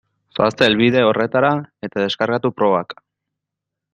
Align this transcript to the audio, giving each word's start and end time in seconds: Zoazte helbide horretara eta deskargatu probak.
Zoazte 0.37 0.63
helbide 0.67 1.03
horretara 1.09 1.51
eta 1.89 2.05
deskargatu 2.05 2.53
probak. 2.63 2.97